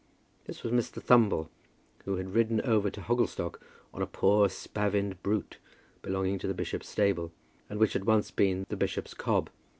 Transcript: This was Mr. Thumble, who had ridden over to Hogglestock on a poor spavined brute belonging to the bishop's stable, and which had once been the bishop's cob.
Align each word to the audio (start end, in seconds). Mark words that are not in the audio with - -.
This 0.45 0.63
was 0.63 0.73
Mr. 0.73 0.99
Thumble, 0.99 1.47
who 2.05 2.15
had 2.15 2.33
ridden 2.33 2.59
over 2.61 2.89
to 2.89 3.01
Hogglestock 3.01 3.61
on 3.93 4.01
a 4.01 4.07
poor 4.07 4.49
spavined 4.49 5.21
brute 5.21 5.59
belonging 6.01 6.39
to 6.39 6.47
the 6.47 6.55
bishop's 6.55 6.89
stable, 6.89 7.31
and 7.69 7.79
which 7.79 7.93
had 7.93 8.05
once 8.05 8.31
been 8.31 8.65
the 8.69 8.77
bishop's 8.77 9.13
cob. 9.13 9.51